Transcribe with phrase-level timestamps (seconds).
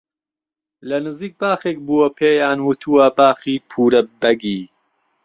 [0.89, 4.61] لە نزیک باخێک بووە پێیان وتووە باخی پوورە بەگی